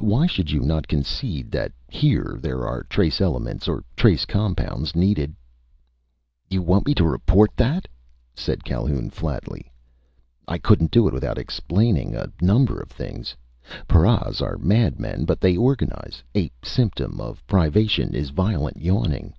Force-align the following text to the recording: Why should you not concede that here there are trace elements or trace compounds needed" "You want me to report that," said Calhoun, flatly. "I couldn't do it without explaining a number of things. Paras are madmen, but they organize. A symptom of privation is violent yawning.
Why 0.00 0.26
should 0.26 0.50
you 0.50 0.60
not 0.60 0.86
concede 0.86 1.50
that 1.52 1.72
here 1.88 2.36
there 2.42 2.66
are 2.68 2.82
trace 2.90 3.22
elements 3.22 3.66
or 3.66 3.84
trace 3.96 4.26
compounds 4.26 4.94
needed" 4.94 5.34
"You 6.50 6.60
want 6.60 6.84
me 6.84 6.92
to 6.94 7.06
report 7.08 7.52
that," 7.56 7.88
said 8.34 8.64
Calhoun, 8.66 9.08
flatly. 9.08 9.72
"I 10.46 10.58
couldn't 10.58 10.90
do 10.90 11.08
it 11.08 11.14
without 11.14 11.38
explaining 11.38 12.14
a 12.14 12.28
number 12.42 12.78
of 12.78 12.90
things. 12.90 13.34
Paras 13.88 14.42
are 14.42 14.58
madmen, 14.58 15.24
but 15.24 15.40
they 15.40 15.56
organize. 15.56 16.22
A 16.36 16.50
symptom 16.62 17.18
of 17.18 17.42
privation 17.46 18.12
is 18.14 18.28
violent 18.28 18.76
yawning. 18.76 19.32